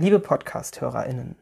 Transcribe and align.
Liebe 0.00 0.18
Podcast-HörerInnen, 0.18 1.36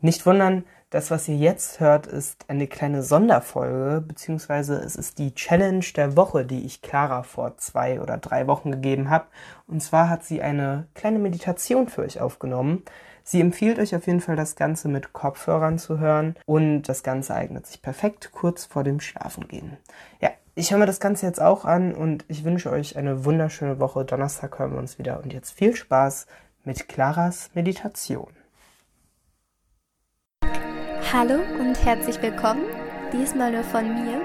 nicht 0.00 0.26
wundern, 0.26 0.64
das, 0.90 1.12
was 1.12 1.28
ihr 1.28 1.36
jetzt 1.36 1.78
hört, 1.78 2.08
ist 2.08 2.46
eine 2.48 2.66
kleine 2.66 3.04
Sonderfolge, 3.04 4.00
beziehungsweise 4.00 4.74
es 4.78 4.96
ist 4.96 5.20
die 5.20 5.32
Challenge 5.32 5.84
der 5.94 6.16
Woche, 6.16 6.44
die 6.44 6.66
ich 6.66 6.82
Clara 6.82 7.22
vor 7.22 7.56
zwei 7.58 8.00
oder 8.00 8.18
drei 8.18 8.48
Wochen 8.48 8.72
gegeben 8.72 9.10
habe. 9.10 9.26
Und 9.68 9.80
zwar 9.80 10.08
hat 10.08 10.24
sie 10.24 10.42
eine 10.42 10.88
kleine 10.94 11.20
Meditation 11.20 11.86
für 11.88 12.02
euch 12.02 12.20
aufgenommen. 12.20 12.82
Sie 13.22 13.40
empfiehlt 13.40 13.78
euch 13.78 13.94
auf 13.94 14.08
jeden 14.08 14.20
Fall, 14.20 14.34
das 14.34 14.56
Ganze 14.56 14.88
mit 14.88 15.12
Kopfhörern 15.12 15.78
zu 15.78 16.00
hören 16.00 16.34
und 16.46 16.82
das 16.82 17.04
Ganze 17.04 17.32
eignet 17.36 17.68
sich 17.68 17.80
perfekt 17.80 18.30
kurz 18.32 18.64
vor 18.64 18.82
dem 18.82 18.98
Schlafengehen. 18.98 19.76
Ja, 20.20 20.30
ich 20.56 20.72
höre 20.72 20.78
mir 20.78 20.86
das 20.86 20.98
Ganze 20.98 21.26
jetzt 21.26 21.40
auch 21.40 21.64
an 21.64 21.94
und 21.94 22.24
ich 22.26 22.42
wünsche 22.42 22.72
euch 22.72 22.96
eine 22.96 23.24
wunderschöne 23.24 23.78
Woche. 23.78 24.04
Donnerstag 24.04 24.58
hören 24.58 24.72
wir 24.72 24.80
uns 24.80 24.98
wieder 24.98 25.22
und 25.22 25.32
jetzt 25.32 25.52
viel 25.52 25.76
Spaß 25.76 26.26
mit 26.64 26.88
Claras 26.88 27.50
Meditation. 27.54 28.32
Hallo 31.12 31.40
und 31.60 31.74
herzlich 31.84 32.20
willkommen, 32.22 32.64
diesmal 33.12 33.52
nur 33.52 33.64
von 33.64 33.84
mir, 33.84 34.20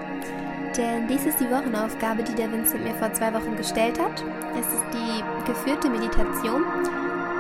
denn 0.78 1.08
dies 1.08 1.26
ist 1.26 1.40
die 1.40 1.50
Wochenaufgabe, 1.50 2.24
die 2.24 2.34
der 2.34 2.52
Vincent 2.52 2.84
mir 2.84 2.96
vor 2.96 3.12
zwei 3.14 3.34
Wochen 3.34 3.58
gestellt 3.58 4.00
hat. 4.00 4.24
Es 4.58 4.66
ist 4.68 4.86
die 4.94 5.46
geführte 5.46 5.90
Meditation. 5.90 6.64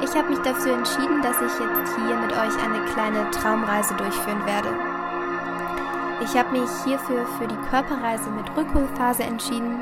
Ich 0.04 0.13
habe 0.16 0.30
mich 0.30 0.40
dafür 0.40 0.73
entschieden, 0.73 1.21
dass 1.21 1.38
ich 1.38 1.59
jetzt 1.59 1.95
hier 1.95 2.18
mit 2.18 2.31
euch 2.34 2.63
eine 2.63 2.84
kleine 2.91 3.31
Traumreise 3.31 3.95
durchführen 3.95 4.45
werde. 4.45 4.70
Ich 6.21 6.38
habe 6.38 6.52
mich 6.52 6.70
hierfür 6.84 7.26
für 7.38 7.48
die 7.48 7.70
Körperreise 7.70 8.29
mit 8.31 8.55
Rückholphase 8.55 9.23
entschieden 9.23 9.79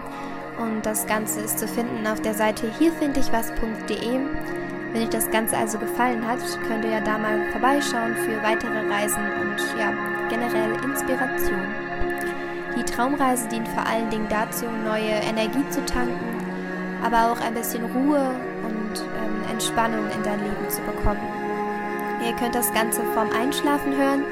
und 0.60 0.86
das 0.86 1.08
Ganze 1.08 1.42
ist 1.42 1.58
zu 1.58 1.68
finden 1.68 2.06
auf 2.06 2.22
der 2.22 2.36
Seite 2.36 2.72
hierfindeichwas.de 2.78 4.20
wenn 4.98 5.04
euch 5.04 5.10
das 5.10 5.30
Ganze 5.30 5.56
also 5.56 5.78
gefallen 5.78 6.26
hat, 6.28 6.40
könnt 6.68 6.84
ihr 6.84 6.90
ja 6.92 7.02
da 7.02 7.20
mal 7.20 7.40
vorbeischauen 7.52 8.16
für 8.16 8.42
weitere 8.42 8.80
Reisen 8.90 9.22
und 9.42 9.80
ja, 9.80 9.94
generell 10.28 10.74
Inspiration. 10.84 11.62
Die 12.76 12.84
Traumreise 12.84 13.48
dient 13.48 13.68
vor 13.68 13.86
allen 13.86 14.10
Dingen 14.10 14.28
dazu, 14.28 14.66
neue 14.84 15.22
Energie 15.22 15.70
zu 15.70 15.86
tanken, 15.86 16.42
aber 17.04 17.32
auch 17.32 17.40
ein 17.42 17.54
bisschen 17.54 17.84
Ruhe 17.86 18.32
und 18.64 19.00
ähm, 19.00 19.52
Entspannung 19.52 20.06
in 20.16 20.24
dein 20.24 20.40
Leben 20.40 20.70
zu 20.70 20.82
bekommen. 20.82 21.22
Ihr 22.26 22.34
könnt 22.34 22.56
das 22.56 22.74
Ganze 22.74 23.04
vorm 23.14 23.30
Einschlafen 23.40 23.96
hören 23.96 24.24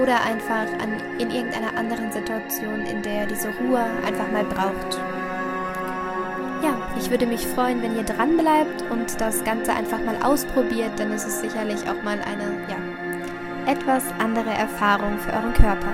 oder 0.00 0.22
einfach 0.22 0.68
an, 0.80 1.00
in 1.18 1.32
irgendeiner 1.32 1.76
anderen 1.76 2.12
Situation, 2.12 2.82
in 2.82 3.02
der 3.02 3.22
ihr 3.22 3.26
diese 3.26 3.48
Ruhe 3.58 3.84
einfach 4.06 4.30
mal 4.30 4.44
braucht. 4.44 5.00
Ja, 6.62 6.76
ich 6.98 7.10
würde 7.10 7.26
mich 7.26 7.46
freuen, 7.46 7.82
wenn 7.82 7.96
ihr 7.96 8.04
dran 8.04 8.36
bleibt 8.36 8.82
und 8.90 9.20
das 9.20 9.44
Ganze 9.44 9.72
einfach 9.72 10.02
mal 10.04 10.16
ausprobiert, 10.22 10.98
denn 10.98 11.12
es 11.12 11.24
ist 11.24 11.40
sicherlich 11.40 11.88
auch 11.88 12.02
mal 12.02 12.18
eine, 12.20 12.58
ja, 12.68 13.70
etwas 13.70 14.04
andere 14.18 14.50
Erfahrung 14.50 15.18
für 15.18 15.32
euren 15.32 15.52
Körper. 15.52 15.92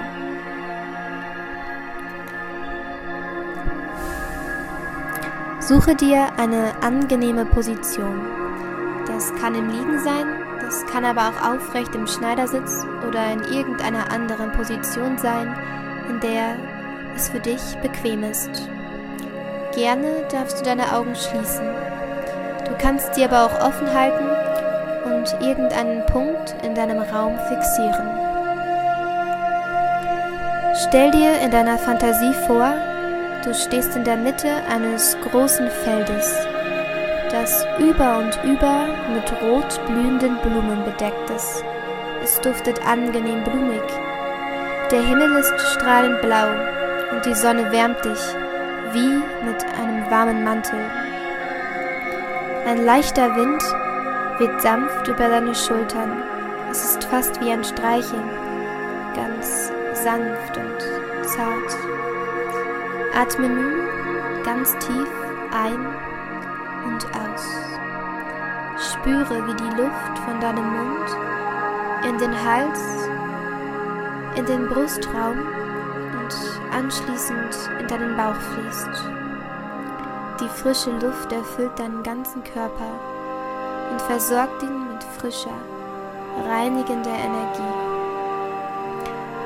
Suche 5.59 5.95
dir 5.95 6.27
eine 6.39 6.73
angenehme 6.83 7.45
Position. 7.45 8.21
Das 9.07 9.35
kann 9.37 9.55
im 9.55 9.69
Liegen 9.69 9.99
sein, 10.01 10.27
das 10.61 10.85
kann 10.87 11.05
aber 11.05 11.29
auch 11.29 11.55
aufrecht 11.55 11.95
im 11.95 12.07
Schneidersitz 12.07 12.85
oder 13.07 13.33
in 13.33 13.43
irgendeiner 13.45 14.11
anderen 14.13 14.53
Position 14.53 15.19
sein, 15.19 15.57
in 16.09 16.21
der 16.21 16.57
es 17.15 17.29
für 17.29 17.41
dich 17.41 17.77
bequem 17.83 18.25
ist. 18.25 18.69
Gerne 19.75 20.27
darfst 20.31 20.61
du 20.61 20.65
deine 20.65 20.93
Augen 20.95 21.17
schließen. 21.17 21.67
Du 22.67 22.73
kannst 22.79 23.15
sie 23.15 23.25
aber 23.25 23.47
auch 23.47 23.67
offen 23.67 23.93
halten 23.95 24.29
und 25.05 25.35
irgendeinen 25.41 26.05
Punkt 26.05 26.55
in 26.63 26.75
deinem 26.75 27.01
Raum 27.01 27.39
fixieren. 27.49 28.07
Stell 30.75 31.11
dir 31.11 31.41
in 31.41 31.51
deiner 31.51 31.79
Fantasie 31.79 32.35
vor, 32.47 32.75
du 33.45 33.55
stehst 33.55 33.97
in 33.97 34.05
der 34.05 34.17
Mitte 34.17 34.49
eines 34.71 35.17
großen 35.31 35.71
Feldes, 35.71 36.35
das 37.31 37.67
über 37.79 38.19
und 38.19 38.39
über 38.45 38.89
mit 39.15 39.33
rot 39.43 39.81
blühenden 39.87 40.37
Blumen 40.43 40.85
bedeckt 40.85 41.31
ist. 41.31 41.65
Es 42.23 42.39
duftet 42.43 42.87
angenehm 42.87 43.43
blumig. 43.43 43.83
Der 44.91 45.03
Himmel 45.03 45.33
ist 45.39 45.59
strahlend 45.73 46.21
blau 46.21 46.49
und 47.11 47.25
die 47.25 47.35
Sonne 47.35 47.73
wärmt 47.73 48.05
dich 48.05 48.21
wie 48.93 49.23
mit 49.45 49.65
einem 49.79 50.11
warmen 50.11 50.45
Mantel. 50.45 50.79
Ein 52.67 52.85
leichter 52.85 53.35
Wind 53.37 53.63
weht 54.39 54.61
sanft 54.61 55.09
über 55.09 55.29
deine 55.29 55.55
Schultern. 55.55 56.23
Es 56.71 56.85
ist 56.85 57.05
fast 57.05 57.41
wie 57.41 57.51
ein 57.51 57.65
Streicheln, 57.65 58.29
ganz 59.15 59.73
sanft 59.95 60.57
und 60.57 61.29
zart. 61.29 61.77
Atme 63.15 63.49
nun 63.49 63.75
ganz 64.45 64.73
tief 64.79 65.09
ein 65.53 65.87
und 66.85 67.05
aus. 67.07 67.47
Spüre, 68.93 69.47
wie 69.47 69.55
die 69.55 69.81
Luft 69.81 70.19
von 70.25 70.41
deinem 70.41 70.71
Mund 70.71 71.17
in 72.09 72.19
den 72.19 72.33
Hals, 72.45 72.81
in 74.37 74.47
den 74.47 74.67
Brustraum 74.69 75.62
anschließend 76.73 77.71
in 77.81 77.87
deinen 77.87 78.17
Bauch 78.17 78.35
fließt. 78.35 79.05
Die 80.41 80.49
frische 80.49 80.91
Luft 80.91 81.31
erfüllt 81.33 81.79
deinen 81.79 82.03
ganzen 82.03 82.43
Körper 82.45 82.99
und 83.91 84.01
versorgt 84.03 84.63
ihn 84.63 84.93
mit 84.93 85.05
frischer, 85.05 85.59
reinigender 86.49 87.11
Energie. 87.11 87.93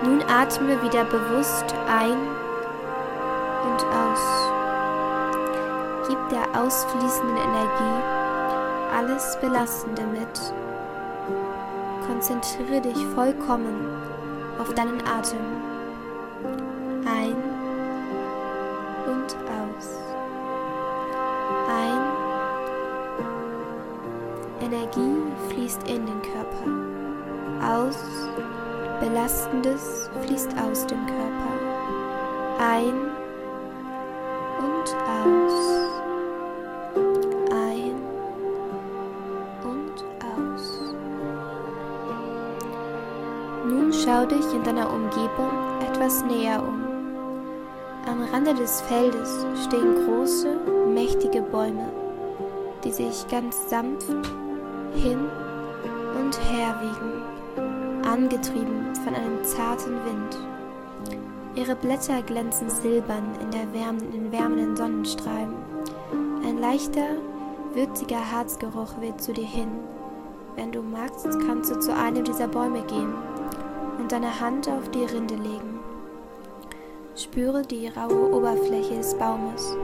Nun 0.05 0.23
atme 0.23 0.81
wieder 0.83 1.05
bewusst 1.05 1.75
ein 1.89 2.19
und 3.65 3.85
aus. 3.85 4.51
Gib 6.09 6.19
der 6.29 6.61
ausfließenden 6.61 7.37
Energie 7.37 8.27
alles 8.97 9.37
Belastende 9.41 10.03
mit. 10.07 10.55
Konzentriere 12.07 12.81
dich 12.81 13.05
vollkommen 13.15 13.89
auf 14.59 14.73
deinen 14.75 15.01
Atem. 15.07 15.39
Energie 24.67 25.23
fließt 25.49 25.89
in 25.89 26.05
den 26.07 26.23
Körper. 26.23 26.67
Aus. 27.65 27.97
Belastendes 29.01 30.11
fließt 30.25 30.51
aus 30.59 30.87
dem 30.87 31.07
Körper. 31.07 31.53
Ein 32.59 32.95
und 34.59 34.97
aus. 35.23 35.87
Ein 37.53 37.95
und 39.63 40.05
aus. 40.35 40.81
Nun 43.69 43.93
schau 43.93 44.27
dich 44.27 44.53
in 44.53 44.65
deiner 44.65 44.93
Umgebung 44.93 45.53
etwas 45.93 46.25
näher 46.25 46.61
um. 46.61 46.83
Am 48.09 48.25
Rande 48.33 48.55
des 48.55 48.81
Feldes 48.83 49.47
stehen 49.65 50.07
große, 50.07 50.57
mächtige 50.93 51.43
Bäume, 51.43 51.89
die 52.83 52.91
sich 52.91 53.29
ganz 53.29 53.69
sanft 53.71 54.46
hin 54.95 55.19
und 56.19 56.39
her 56.51 56.75
wiegen, 56.81 58.05
angetrieben 58.07 58.95
von 59.05 59.15
einem 59.15 59.45
zarten 59.45 59.95
Wind. 60.05 60.39
Ihre 61.55 61.75
Blätter 61.75 62.23
glänzen 62.23 62.69
silbern 62.69 63.25
in, 63.41 63.51
der 63.51 63.73
wärmenden, 63.73 64.13
in 64.13 64.25
den 64.25 64.33
wärmenden 64.33 64.77
Sonnenstrahlen. 64.77 65.55
Ein 66.45 66.59
leichter, 66.59 67.17
würziger 67.73 68.31
Harzgeruch 68.31 69.01
weht 69.01 69.21
zu 69.21 69.33
dir 69.33 69.47
hin. 69.47 69.69
Wenn 70.55 70.73
du 70.73 70.83
magst, 70.83 71.27
kannst 71.47 71.71
du 71.71 71.79
zu 71.79 71.95
einem 71.95 72.25
dieser 72.25 72.49
Bäume 72.49 72.83
gehen 72.83 73.13
und 73.99 74.13
deine 74.13 74.41
Hand 74.41 74.69
auf 74.69 74.91
die 74.91 75.05
Rinde 75.05 75.35
legen. 75.35 75.81
Spüre 77.15 77.63
die 77.63 77.89
raue 77.89 78.35
Oberfläche 78.35 78.97
des 78.97 79.15
Baumes 79.15 79.75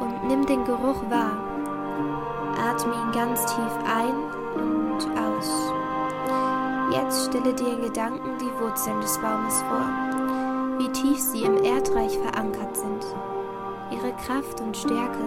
und 0.00 0.28
nimm 0.28 0.46
den 0.46 0.64
Geruch 0.64 1.02
wahr. 1.10 1.36
Atme 2.56 2.92
ihn 2.92 3.12
ganz 3.12 3.44
tief 3.46 3.72
ein. 3.84 4.27
Jetzt 6.90 7.26
stelle 7.26 7.54
dir 7.54 7.74
in 7.74 7.82
Gedanken 7.82 8.38
die 8.38 8.60
Wurzeln 8.60 9.00
des 9.00 9.18
Baumes 9.18 9.60
vor, 9.62 10.78
wie 10.78 10.88
tief 10.92 11.20
sie 11.20 11.42
im 11.42 11.62
Erdreich 11.62 12.18
verankert 12.18 12.76
sind, 12.76 13.06
ihre 13.90 14.12
Kraft 14.24 14.60
und 14.60 14.76
Stärke, 14.76 15.24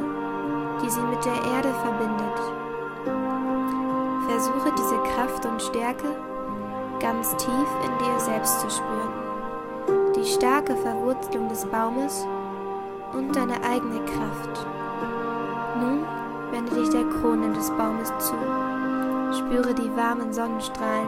die 0.84 0.90
sie 0.90 1.02
mit 1.02 1.24
der 1.24 1.34
Erde 1.34 1.74
verbindet. 1.82 2.40
Versuche 4.28 4.74
diese 4.78 4.98
Kraft 5.14 5.46
und 5.46 5.62
Stärke 5.62 6.16
ganz 7.00 7.36
tief 7.38 7.68
in 7.84 8.06
dir 8.06 8.20
selbst 8.20 8.60
zu 8.62 8.70
spüren 8.70 9.32
die 10.22 10.26
starke 10.26 10.76
Verwurzelung 10.76 11.50
des 11.50 11.66
Baumes 11.66 12.28
und 13.14 13.36
deine 13.36 13.56
eigene 13.64 14.00
Kraft. 14.06 14.68
Nun 15.80 16.06
wende 16.52 16.76
dich 16.76 16.90
der 16.90 17.06
Krone 17.06 17.52
des 17.54 17.72
Baumes 17.72 18.14
zu. 18.20 18.36
Spüre 19.38 19.74
die 19.74 19.96
warmen 19.96 20.32
Sonnenstrahlen, 20.32 21.08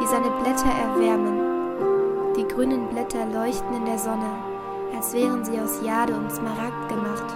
die 0.00 0.06
seine 0.06 0.30
Blätter 0.42 0.70
erwärmen. 0.70 2.34
Die 2.36 2.46
grünen 2.46 2.88
Blätter 2.88 3.26
leuchten 3.26 3.74
in 3.76 3.84
der 3.84 3.98
Sonne, 3.98 4.30
als 4.94 5.12
wären 5.12 5.44
sie 5.44 5.60
aus 5.60 5.80
Jade 5.84 6.14
und 6.14 6.30
Smaragd 6.30 6.88
gemacht. 6.88 7.34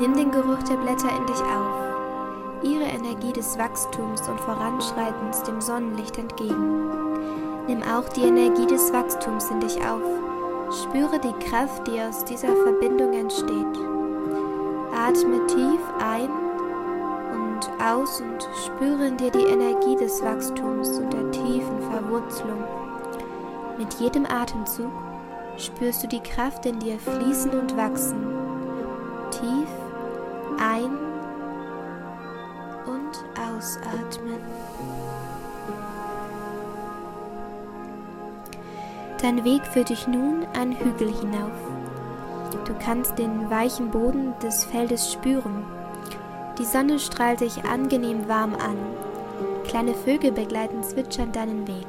Nimm 0.00 0.14
den 0.14 0.30
Geruch 0.30 0.62
der 0.68 0.76
Blätter 0.76 1.08
in 1.16 1.26
dich 1.26 1.40
auf, 1.40 2.62
ihre 2.62 2.84
Energie 2.84 3.32
des 3.32 3.58
Wachstums 3.58 4.28
und 4.28 4.40
Voranschreitens 4.40 5.42
dem 5.42 5.60
Sonnenlicht 5.60 6.18
entgegen. 6.18 6.90
Nimm 7.66 7.82
auch 7.82 8.08
die 8.08 8.22
Energie 8.22 8.66
des 8.66 8.92
Wachstums 8.92 9.50
in 9.50 9.60
dich 9.60 9.76
auf. 9.78 10.02
Spüre 10.82 11.18
die 11.18 11.46
Kraft, 11.46 11.86
die 11.86 12.00
aus 12.00 12.24
dieser 12.24 12.54
Verbindung 12.56 13.12
entsteht. 13.12 13.78
Atme 14.92 15.46
tief 15.46 15.80
ein 15.98 16.49
und 17.60 17.82
aus 17.82 18.20
und 18.20 18.48
spüre 18.64 19.06
in 19.08 19.16
dir 19.16 19.30
die 19.30 19.44
Energie 19.44 19.96
des 19.96 20.22
Wachstums 20.22 20.88
und 20.98 21.12
der 21.12 21.30
tiefen 21.30 21.80
Verwurzelung. 21.90 22.64
Mit 23.76 23.94
jedem 23.94 24.24
Atemzug 24.26 24.90
spürst 25.58 26.02
du 26.02 26.08
die 26.08 26.20
Kraft 26.20 26.64
in 26.66 26.78
dir 26.78 26.98
fließen 26.98 27.50
und 27.50 27.76
wachsen. 27.76 28.26
Tief 29.30 29.68
ein 30.58 30.90
und 32.86 33.24
ausatmen. 33.38 34.40
Dein 39.20 39.44
Weg 39.44 39.66
führt 39.66 39.90
dich 39.90 40.06
nun 40.06 40.46
einen 40.54 40.76
Hügel 40.76 41.08
hinauf. 41.08 41.50
Du 42.64 42.74
kannst 42.82 43.18
den 43.18 43.50
weichen 43.50 43.90
Boden 43.90 44.32
des 44.42 44.64
Feldes 44.64 45.12
spüren. 45.12 45.79
Die 46.60 46.66
Sonne 46.66 46.98
strahlt 46.98 47.40
dich 47.40 47.64
angenehm 47.64 48.28
warm 48.28 48.52
an. 48.52 48.76
Kleine 49.66 49.94
Vögel 49.94 50.30
begleiten 50.30 50.82
zwitschernd 50.82 51.34
deinen 51.34 51.66
Weg. 51.66 51.86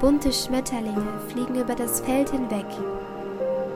Bunte 0.00 0.32
Schmetterlinge 0.32 1.20
fliegen 1.28 1.56
über 1.56 1.74
das 1.74 2.00
Feld 2.00 2.30
hinweg. 2.30 2.64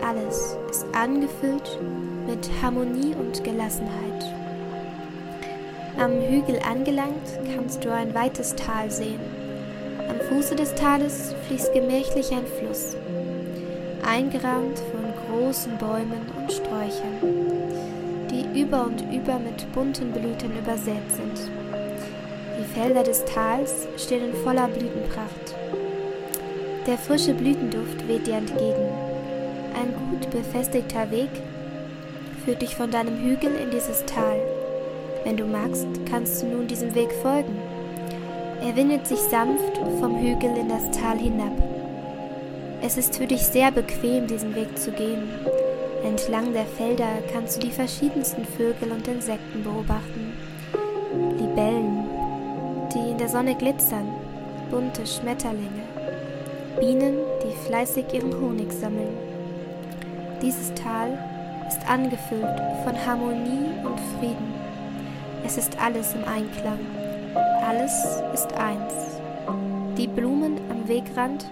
Alles 0.03 0.57
ist 0.71 0.87
angefüllt 0.95 1.79
mit 2.27 2.49
Harmonie 2.63 3.15
und 3.15 3.45
Gelassenheit. 3.45 4.25
Am 5.99 6.13
Hügel 6.13 6.59
angelangt 6.67 7.39
kannst 7.55 7.85
du 7.85 7.93
ein 7.93 8.15
weites 8.15 8.57
Tal 8.57 8.91
sehen. 8.91 9.21
Am 10.09 10.19
Fuße 10.31 10.57
des 10.57 10.75
Tales 10.77 11.35
fließt 11.47 11.75
gemächlich 11.75 12.33
ein 12.33 12.47
Fluss, 12.47 12.97
eingerahmt 14.03 14.79
von 14.79 15.05
großen 15.29 15.77
Bäumen 15.77 16.23
und 16.39 16.51
Sträuchern, 16.51 17.66
über 18.57 18.87
und 18.87 19.03
über 19.13 19.39
mit 19.39 19.71
bunten 19.73 20.13
Blüten 20.13 20.57
übersät 20.59 21.11
sind. 21.11 21.51
Die 22.59 22.65
Felder 22.75 23.03
des 23.03 23.25
Tals 23.27 23.87
stehen 23.99 24.31
in 24.31 24.35
voller 24.43 24.67
Blütenpracht. 24.69 25.55
Der 26.87 26.97
frische 26.97 27.35
Blütenduft 27.35 28.09
weht 28.09 28.27
dir 28.27 28.37
entgegen. 28.37 28.89
Ein 29.75 29.93
gut 30.11 30.31
befestigter 30.31 31.11
Weg 31.11 31.29
führt 32.45 32.63
dich 32.63 32.75
von 32.75 32.91
deinem 32.91 33.19
Hügel 33.19 33.55
in 33.57 33.71
dieses 33.71 34.05
Tal. 34.07 34.41
Wenn 35.25 35.37
du 35.37 35.45
magst, 35.45 35.87
kannst 36.09 36.43
du 36.43 36.47
nun 36.47 36.67
diesem 36.67 36.95
Weg 36.95 37.13
folgen. 37.21 37.59
Er 38.63 38.75
windet 38.75 39.07
sich 39.07 39.19
sanft 39.19 39.77
vom 40.01 40.19
Hügel 40.19 40.57
in 40.57 40.69
das 40.69 40.91
Tal 40.93 41.19
hinab. 41.19 41.53
Es 42.81 42.97
ist 42.97 43.17
für 43.17 43.27
dich 43.27 43.43
sehr 43.43 43.71
bequem, 43.71 44.27
diesen 44.27 44.55
Weg 44.55 44.79
zu 44.79 44.93
gehen. 44.93 45.29
Entlang 46.07 46.53
der 46.53 46.67
Felder 46.67 47.19
kannst 47.33 47.57
du 47.57 47.67
die 47.67 47.73
verschiedensten 47.73 48.45
Vögel 48.45 48.93
und 48.93 49.09
Insekten 49.09 49.65
beobachten. 49.65 50.35
Libellen, 51.37 52.05
die 52.95 53.11
in 53.11 53.19
der 53.19 53.29
Sonne 53.29 53.57
glitzern, 53.57 54.07
bunte 54.71 55.05
Schmetterlinge, 55.05 55.83
Bienen, 56.79 57.17
die 57.43 57.67
fleißig 57.67 58.05
ihren 58.13 58.33
Honig 58.41 58.71
sammeln. 58.73 59.17
Dieses 60.41 60.73
Tal 60.75 61.19
ist 61.67 61.85
angefüllt 61.91 62.63
von 62.85 62.95
Harmonie 63.05 63.73
und 63.85 63.99
Frieden. 64.17 64.55
Es 65.45 65.59
ist 65.59 65.77
alles 65.83 66.15
im 66.15 66.23
Einklang. 66.23 66.79
Alles 67.67 68.23
ist 68.33 68.53
eins. 68.53 68.95
Die 69.99 70.07
Blumen 70.07 70.61
am 70.71 70.87
Wegrand 70.87 71.47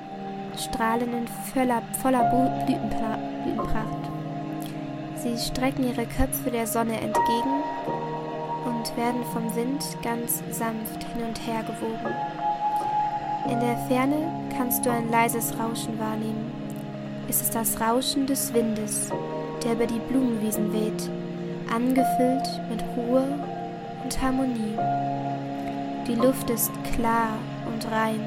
strahlen 0.57 1.13
in 1.13 1.27
voller, 1.53 1.83
voller 2.01 2.23
Blütenpracht. 2.65 4.14
Sie 5.25 5.39
strecken 5.39 5.85
ihre 5.85 6.05
Köpfe 6.05 6.51
der 6.51 6.67
Sonne 6.67 7.01
entgegen 7.01 7.63
und 8.67 8.95
werden 8.95 9.25
vom 9.33 9.57
Wind 9.57 9.83
ganz 10.03 10.43
sanft 10.51 11.03
hin 11.03 11.25
und 11.27 11.47
her 11.47 11.63
gewogen. 11.63 12.15
In 13.51 13.59
der 13.59 13.79
Ferne 13.89 14.51
kannst 14.55 14.85
du 14.85 14.91
ein 14.91 15.11
leises 15.11 15.59
Rauschen 15.59 15.99
wahrnehmen. 15.99 16.53
Es 17.27 17.41
ist 17.41 17.55
das 17.55 17.81
Rauschen 17.81 18.27
des 18.27 18.53
Windes, 18.53 19.09
der 19.65 19.73
über 19.73 19.87
die 19.87 19.99
Blumenwiesen 20.11 20.71
weht, 20.75 21.09
angefüllt 21.75 22.61
mit 22.69 22.85
Ruhe 22.95 23.25
und 24.03 24.21
Harmonie. 24.21 24.77
Die 26.07 26.17
Luft 26.17 26.51
ist 26.51 26.71
klar 26.95 27.39
und 27.73 27.91
rein. 27.91 28.21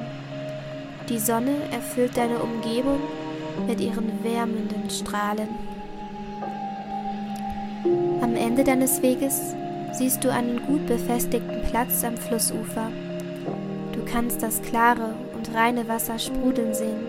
Die 1.09 1.19
Sonne 1.19 1.57
erfüllt 1.71 2.17
deine 2.17 2.39
Umgebung 2.39 2.99
mit 3.67 3.79
ihren 3.81 4.23
wärmenden 4.23 4.89
Strahlen. 4.89 5.66
Ende 8.57 8.71
deines 8.71 9.03
Weges 9.03 9.53
siehst 9.91 10.23
du 10.23 10.31
einen 10.31 10.65
gut 10.65 10.87
befestigten 10.87 11.61
Platz 11.69 12.03
am 12.03 12.17
Flussufer. 12.17 12.89
Du 13.93 14.03
kannst 14.03 14.41
das 14.41 14.63
klare 14.63 15.13
und 15.35 15.53
reine 15.53 15.87
Wasser 15.87 16.17
sprudeln 16.17 16.73
sehen, 16.73 17.05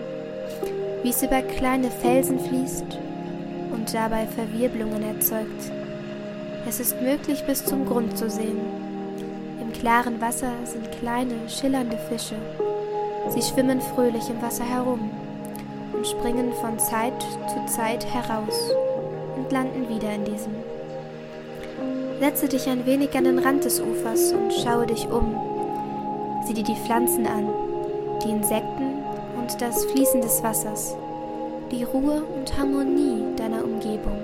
wie 1.01 1.09
es 1.09 1.23
über 1.23 1.41
kleine 1.41 1.89
Felsen 1.89 2.39
fließt 2.39 2.99
und 3.71 3.91
dabei 3.91 4.27
Verwirbelungen 4.27 5.01
erzeugt. 5.01 5.71
Es 6.67 6.79
ist 6.79 7.01
möglich 7.01 7.43
bis 7.47 7.65
zum 7.65 7.83
Grund 7.87 8.15
zu 8.15 8.29
sehen 8.29 8.59
klaren 9.79 10.19
Wasser 10.19 10.51
sind 10.65 10.91
kleine, 10.99 11.47
schillernde 11.47 11.97
Fische. 12.09 12.35
Sie 13.29 13.41
schwimmen 13.41 13.79
fröhlich 13.79 14.29
im 14.29 14.41
Wasser 14.41 14.65
herum 14.65 15.09
und 15.93 16.05
springen 16.05 16.51
von 16.53 16.77
Zeit 16.77 17.21
zu 17.21 17.65
Zeit 17.65 18.05
heraus 18.05 18.71
und 19.37 19.51
landen 19.51 19.87
wieder 19.87 20.13
in 20.13 20.25
diesem. 20.25 20.68
Setze 22.19 22.47
dich 22.47 22.67
ein 22.67 22.85
wenig 22.85 23.15
an 23.17 23.23
den 23.23 23.39
Rand 23.39 23.65
des 23.65 23.79
Ufers 23.79 24.33
und 24.33 24.53
schaue 24.53 24.85
dich 24.85 25.07
um. 25.07 25.35
Sieh 26.45 26.53
dir 26.53 26.63
die 26.63 26.75
Pflanzen 26.75 27.25
an, 27.25 27.47
die 28.23 28.29
Insekten 28.29 29.03
und 29.39 29.61
das 29.61 29.85
Fließen 29.85 30.21
des 30.21 30.43
Wassers, 30.43 30.95
die 31.71 31.83
Ruhe 31.83 32.23
und 32.23 32.57
Harmonie 32.57 33.23
deiner 33.37 33.63
Umgebung. 33.63 34.19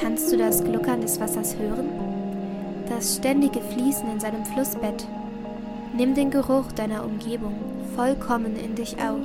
Kannst 0.00 0.32
du 0.32 0.36
das 0.36 0.64
Gluckern 0.64 1.00
des 1.00 1.20
Wassers 1.20 1.56
hören? 1.56 2.12
das 2.94 3.16
ständige 3.16 3.60
Fließen 3.60 4.10
in 4.10 4.20
seinem 4.20 4.44
Flussbett. 4.44 5.06
Nimm 5.94 6.14
den 6.14 6.30
Geruch 6.30 6.72
deiner 6.72 7.04
Umgebung 7.04 7.54
vollkommen 7.94 8.56
in 8.56 8.74
dich 8.74 8.96
auf. 8.98 9.20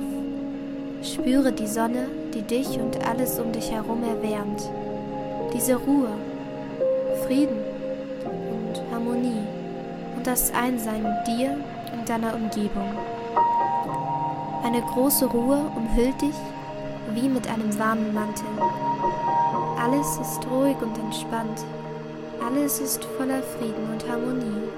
Spüre 1.02 1.52
die 1.52 1.66
Sonne, 1.66 2.08
die 2.34 2.42
dich 2.42 2.78
und 2.78 3.06
alles 3.06 3.38
um 3.38 3.52
dich 3.52 3.70
herum 3.70 4.02
erwärmt. 4.02 4.68
Diese 5.54 5.76
Ruhe, 5.76 6.10
Frieden 7.28 7.58
und 8.24 8.92
Harmonie 8.92 9.46
und 10.16 10.26
das 10.26 10.52
Einsein 10.52 11.04
mit 11.04 11.26
dir 11.28 11.56
und 11.92 12.08
deiner 12.08 12.34
Umgebung. 12.34 12.90
Eine 14.64 14.82
große 14.82 15.26
Ruhe 15.26 15.70
umhüllt 15.76 16.20
dich 16.20 16.34
wie 17.14 17.28
mit 17.28 17.46
einem 17.46 17.78
warmen 17.78 18.12
Mantel. 18.12 18.46
Alles 19.80 20.18
ist 20.18 20.44
ruhig 20.50 20.76
und 20.82 20.98
entspannt 20.98 21.64
alles 22.48 22.80
ist 22.80 23.04
voller 23.04 23.42
Frieden 23.42 23.92
und 23.92 24.08
Harmonie. 24.08 24.68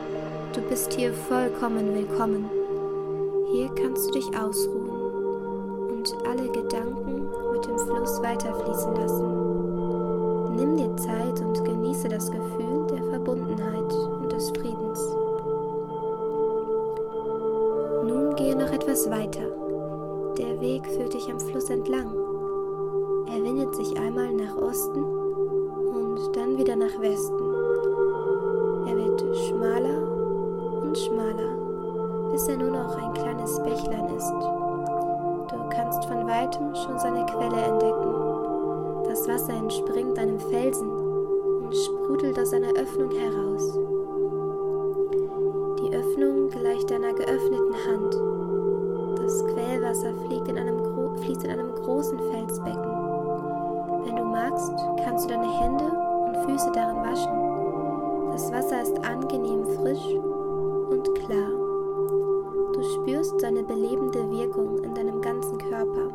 Du 0.53 0.61
bist 0.63 0.93
hier 0.93 1.13
vollkommen 1.13 1.95
willkommen. 1.95 2.51
Hier 3.53 3.69
kannst 3.75 4.09
du 4.09 4.13
dich 4.13 4.27
ausruhen 4.37 4.91
und 5.91 6.13
alle 6.27 6.51
Gedanken 6.51 7.29
mit 7.53 7.65
dem 7.65 7.79
Fluss 7.79 8.21
weiterfließen 8.23 8.95
lassen. 8.97 9.40
Nimm 10.57 10.77
dir 10.77 10.97
Zeit 10.97 11.41
und 11.41 11.65
genieße 11.65 12.09
das 12.09 12.31
Gefühl 12.31 12.87
der 12.91 13.03
Verbundenheit 13.05 13.93
und 13.93 14.33
des 14.33 14.51
Friedens. 14.51 15.01
Nun 18.07 18.35
gehe 18.37 18.57
noch 18.57 18.73
etwas 18.73 19.11
weiter. 19.11 19.47
Der 20.39 20.61
Weg 20.61 20.87
führt 20.87 21.15
dich 21.15 21.31
am 21.31 21.41
Fluss 21.41 21.71
entlang. 21.71 22.15
Er 23.27 23.43
windet 23.43 23.75
sich 23.75 23.99
einmal 23.99 24.33
nach 24.33 24.57
Osten 24.57 25.05
und 25.05 26.37
dann 26.37 26.59
wieder 26.59 26.77
nach 26.77 27.01
Westen 27.01 27.51
schmaler 29.49 30.03
und 30.83 30.97
schmaler, 30.97 32.31
bis 32.33 32.49
er 32.49 32.57
nur 32.57 32.71
noch 32.71 32.97
ein 32.97 33.13
kleines 33.15 33.59
Bächlein 33.63 34.07
ist. 34.17 34.33
Du 35.51 35.57
kannst 35.71 36.05
von 36.07 36.27
weitem 36.27 36.75
schon 36.75 36.99
seine 36.99 37.27
Quelle 37.27 37.61
entdecken. 37.63 38.30
Das 39.11 39.27
Wasser 39.27 39.55
entspringt 39.55 40.17
einem 40.21 40.39
Felsen 40.39 40.89
und 40.89 41.75
sprudelt 41.75 42.39
aus 42.39 42.55
einer 42.55 42.71
Öffnung 42.75 43.11
heraus. 43.11 43.77
mit 46.91 47.03
deiner 47.03 47.15
geöffneten 47.15 47.75
Hand. 47.87 48.15
Das 49.23 49.47
Quellwasser 49.47 50.13
in 50.49 50.59
einem, 50.59 50.81
fließt 51.19 51.45
in 51.45 51.51
einem 51.51 51.73
großen 51.73 52.19
Felsbecken. 52.19 52.91
Wenn 54.05 54.17
du 54.17 54.25
magst, 54.25 54.73
kannst 55.05 55.27
du 55.27 55.35
deine 55.35 55.61
Hände 55.61 55.85
und 55.85 56.37
Füße 56.47 56.73
darin 56.75 56.97
waschen. 56.97 58.33
Das 58.33 58.53
Wasser 58.53 58.83
ist 58.83 58.99
angenehm 59.05 59.65
frisch 59.67 60.15
und 60.91 61.15
klar. 61.15 61.51
Du 62.73 62.83
spürst 62.83 63.41
seine 63.41 63.63
belebende 63.63 64.31
Wirkung 64.31 64.83
in 64.83 64.95
deinem 64.95 65.21
ganzen 65.21 65.59
Körper. 65.59 66.11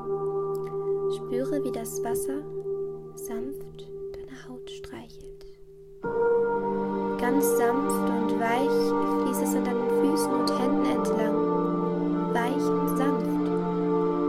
Spüre, 1.16 1.64
wie 1.64 1.72
das 1.72 2.04
Wasser 2.04 2.42
sanft 3.28 3.88
deine 4.14 4.38
Haut 4.48 4.70
streichelt. 4.70 5.48
Ganz 7.20 7.58
sanft 7.58 8.08
und 8.08 8.40
weich 8.40 8.70
fließt 9.24 9.42
es 9.42 9.56
an 9.56 9.64
deinen 9.64 9.90
Füßen 9.90 10.32
und 10.32 10.60
Händen 10.60 10.86
entlang, 10.86 12.34
weich 12.36 12.66
und 12.70 12.96
sanft. 12.96 13.26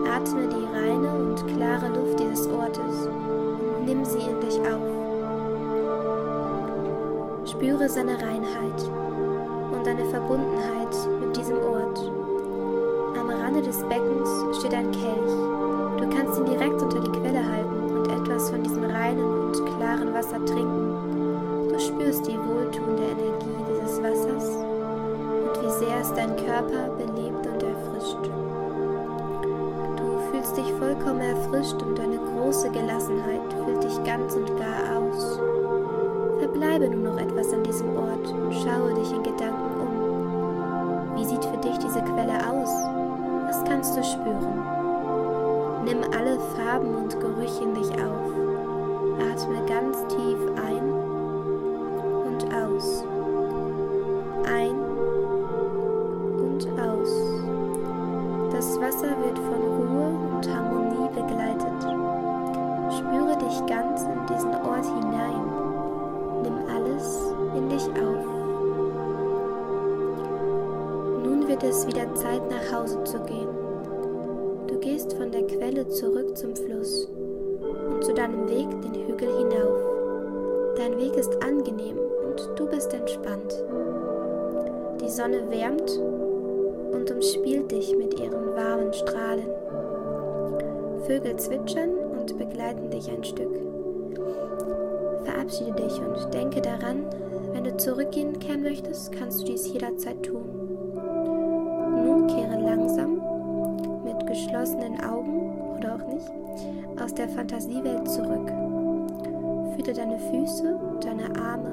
Atme 0.08 0.48
die 0.48 0.64
reine 0.74 1.10
und 1.14 1.46
klare 1.46 1.88
Luft 1.88 2.20
dieses 2.20 2.46
Ortes 2.48 3.06
und 3.76 3.84
nimm 3.84 4.02
sie 4.02 4.30
in 4.30 4.40
dich 4.40 4.58
auf. 4.60 4.80
Spüre 7.50 7.88
seine 7.90 8.14
Reinheit 8.14 8.82
und 9.72 9.86
deine 9.86 10.06
Verbundenheit 10.06 10.96
mit 11.20 11.36
diesem 11.36 11.58
Ort. 11.58 11.98
Am 13.18 13.28
Rande 13.28 13.60
des 13.60 13.76
Beckens 13.82 14.56
steht 14.58 14.72
ein 14.72 14.90
Kelch. 14.90 15.34
Du 15.98 16.08
kannst 16.16 16.38
ihn 16.38 16.46
direkt 16.46 16.80
unter 16.80 17.00
die 17.00 17.10
Quelle 17.10 17.44
halten 17.46 17.75
und 18.06 18.12
etwas 18.12 18.50
von 18.50 18.62
diesem 18.62 18.84
reinen 18.84 19.25
und 19.25 19.66
klaren 19.76 20.14
Wasser 20.14 20.44
trinken. 20.44 21.68
Du 21.68 21.78
spürst 21.78 22.26
die 22.26 22.38
wohltuende 22.38 23.02
Energie 23.02 23.64
dieses 23.68 24.02
Wassers 24.02 24.48
und 24.48 25.62
wie 25.62 25.84
sehr 25.84 26.00
es 26.00 26.12
dein 26.14 26.36
Körper 26.36 26.88
belebt 26.96 27.46
und 27.46 27.62
erfrischt. 27.62 28.30
Du 29.96 30.18
fühlst 30.30 30.56
dich 30.56 30.72
vollkommen 30.78 31.20
erfrischt 31.20 31.82
und 31.82 31.98
deine 31.98 32.18
große 32.18 32.70
Gelassenheit 32.70 33.52
füllt 33.64 33.82
dich 33.82 34.04
ganz 34.04 34.34
und 34.34 34.56
gar 34.56 34.98
aus. 34.98 35.38
Verbleibe 36.38 36.88
nun 36.88 37.02
noch 37.04 37.18
etwas 37.18 37.52
an 37.52 37.64
diesem 37.64 37.96
Ort 37.96 38.26
und 38.28 38.54
schaue 38.54 38.94
dich 38.94 39.12
in 39.12 39.22
Gedanken 39.22 39.80
um. 39.80 41.16
Wie 41.16 41.25
sieht 41.25 41.44
für 41.44 41.56
dich 41.58 41.78
diese 41.78 42.02
Quelle 42.02 42.38
aus? 42.50 42.70
Was 43.46 43.64
kannst 43.64 43.96
du 43.96 44.04
spüren? 44.04 44.85
Nimm 45.86 46.02
alle 46.18 46.36
Farben 46.56 46.96
und 46.96 47.20
Gerüche 47.20 47.62
in 47.62 47.74
dich 47.74 47.92
auf. 47.92 48.32
Atme 49.20 49.64
ganz 49.68 49.98
tief 50.08 50.38
ein 50.56 50.90
und 52.26 52.42
aus. 52.52 53.04
Ein 54.52 54.74
und 56.40 56.66
aus. 56.80 57.12
Das 58.50 58.80
Wasser 58.80 59.14
wird 59.22 59.38
von 59.38 59.62
Ruhe 59.62 60.10
und 60.34 60.52
Harmonie 60.52 61.08
begleitet. 61.14 61.80
Spüre 62.90 63.38
dich 63.38 63.64
ganz 63.66 64.02
in 64.02 64.26
diesen 64.26 64.56
Ort 64.56 64.86
hinein. 64.86 65.40
Nimm 66.42 66.58
alles 66.74 67.32
in 67.56 67.68
dich 67.68 67.86
auf. 67.90 68.26
Nun 71.22 71.46
wird 71.46 71.62
es 71.62 71.86
wieder 71.86 72.12
Zeit, 72.16 72.42
nach 72.50 72.76
Hause 72.76 73.04
zu 73.04 73.20
gehen. 73.20 73.65
Gehst 74.96 75.12
von 75.12 75.30
der 75.30 75.46
Quelle 75.46 75.86
zurück 75.88 76.38
zum 76.38 76.56
Fluss 76.56 77.04
und 77.04 78.02
zu 78.02 78.14
deinem 78.14 78.48
Weg 78.48 78.66
den 78.80 78.94
Hügel 79.06 79.28
hinauf. 79.28 80.74
Dein 80.74 80.98
Weg 80.98 81.14
ist 81.18 81.34
angenehm 81.44 81.98
und 82.26 82.58
du 82.58 82.64
bist 82.64 82.94
entspannt. 82.94 83.62
Die 85.02 85.10
Sonne 85.10 85.50
wärmt 85.50 86.00
und 86.94 87.10
umspielt 87.10 87.70
dich 87.70 87.94
mit 87.94 88.18
ihren 88.18 88.56
warmen 88.56 88.90
Strahlen. 88.94 89.50
Vögel 91.02 91.36
zwitschern 91.36 91.90
und 92.18 92.38
begleiten 92.38 92.88
dich 92.88 93.10
ein 93.10 93.22
Stück. 93.22 93.54
Verabschiede 95.24 95.74
dich 95.74 96.00
und 96.00 96.32
denke 96.32 96.62
daran, 96.62 97.04
wenn 97.52 97.64
du 97.64 97.76
zurückgehen 97.76 98.32
möchtest, 98.62 99.12
kannst 99.12 99.42
du 99.42 99.44
dies 99.44 99.70
jederzeit 99.70 100.22
tun. 100.22 100.48
Nun 102.02 102.26
kehre 102.28 102.62
langsam 102.62 103.25
geschlossenen 104.36 105.02
Augen 105.02 105.50
oder 105.78 105.94
auch 105.94 106.06
nicht 106.12 106.30
aus 107.02 107.14
der 107.14 107.28
Fantasiewelt 107.28 108.06
zurück. 108.08 108.52
Fühle 109.74 109.94
deine 109.94 110.18
Füße, 110.18 110.78
deine 111.00 111.24
Arme, 111.40 111.72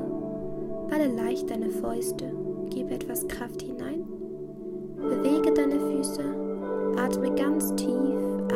balle 0.90 1.08
leicht 1.08 1.50
deine 1.50 1.70
Fäuste, 1.70 2.32
gebe 2.70 2.94
etwas 2.94 3.28
Kraft 3.28 3.62
hinein, 3.62 4.06
bewege 4.98 5.54
deine 5.54 5.78
Füße, 5.78 6.24
atme 6.98 7.36
ganz 7.36 7.76
tief 7.76 7.90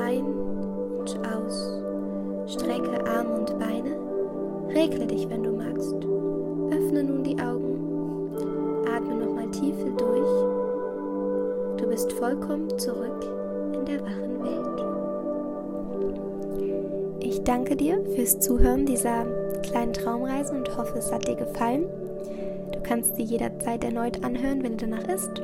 ein 0.01 0.25
und 0.25 1.19
aus, 1.27 1.81
strecke 2.47 3.05
Arme 3.05 3.39
und 3.39 3.59
Beine, 3.59 3.97
regle 4.69 5.05
dich, 5.07 5.29
wenn 5.29 5.43
du 5.43 5.51
magst, 5.51 5.95
öffne 6.71 7.03
nun 7.03 7.23
die 7.23 7.39
Augen, 7.41 8.31
atme 8.89 9.15
nochmal 9.15 9.51
tief 9.51 9.75
durch, 9.97 11.77
du 11.77 11.87
bist 11.89 12.13
vollkommen 12.13 12.69
zurück 12.79 13.46
danke 17.47 17.77
dir 17.77 18.03
fürs 18.13 18.39
Zuhören 18.39 18.85
dieser 18.85 19.25
kleinen 19.63 19.93
Traumreise 19.93 20.53
und 20.53 20.77
hoffe, 20.77 20.97
es 20.97 21.11
hat 21.11 21.27
dir 21.27 21.35
gefallen. 21.35 21.85
Du 22.73 22.79
kannst 22.81 23.15
sie 23.15 23.23
jederzeit 23.23 23.83
erneut 23.83 24.23
anhören, 24.23 24.63
wenn 24.63 24.75
dir 24.75 24.87
danach 24.87 25.07
ist. 25.07 25.41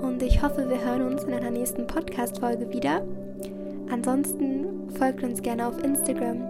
Und 0.00 0.22
ich 0.22 0.42
hoffe, 0.42 0.68
wir 0.68 0.82
hören 0.82 1.02
uns 1.02 1.24
in 1.24 1.34
einer 1.34 1.50
nächsten 1.50 1.86
Podcast-Folge 1.86 2.72
wieder. 2.72 3.02
Ansonsten 3.90 4.88
folgt 4.96 5.24
uns 5.24 5.42
gerne 5.42 5.66
auf 5.66 5.82
Instagram, 5.82 6.48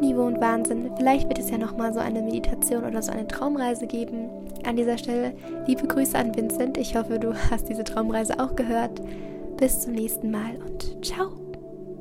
Niveau 0.00 0.24
und 0.24 0.40
Wahnsinn. 0.40 0.90
Vielleicht 0.96 1.28
wird 1.28 1.38
es 1.38 1.50
ja 1.50 1.58
nochmal 1.58 1.92
so 1.92 2.00
eine 2.00 2.22
Meditation 2.22 2.84
oder 2.84 3.02
so 3.02 3.12
eine 3.12 3.26
Traumreise 3.26 3.86
geben. 3.86 4.28
An 4.66 4.76
dieser 4.76 4.98
Stelle 4.98 5.32
liebe 5.66 5.86
Grüße 5.86 6.16
an 6.16 6.34
Vincent. 6.36 6.76
Ich 6.78 6.96
hoffe, 6.96 7.18
du 7.18 7.34
hast 7.50 7.68
diese 7.68 7.84
Traumreise 7.84 8.38
auch 8.38 8.56
gehört. 8.56 9.00
Bis 9.56 9.80
zum 9.80 9.92
nächsten 9.92 10.30
Mal 10.30 10.56
und 10.66 11.04
ciao. 11.04 11.43